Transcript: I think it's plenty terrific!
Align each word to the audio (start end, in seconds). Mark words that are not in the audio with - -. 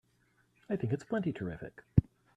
I 0.67 0.75
think 0.77 0.93
it's 0.93 1.03
plenty 1.03 1.31
terrific! 1.31 1.83